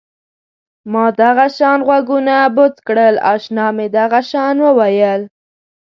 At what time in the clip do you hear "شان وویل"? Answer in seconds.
4.31-5.21